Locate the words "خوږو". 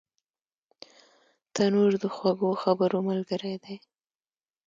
2.15-2.51